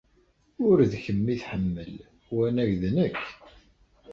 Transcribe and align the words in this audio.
Ur 0.67 0.77
d 0.91 0.93
kemm 1.03 1.25
ay 1.31 1.37
tḥemmel, 1.41 1.93
wanag 2.33 2.71
d 2.81 2.83
nekk. 2.97 3.23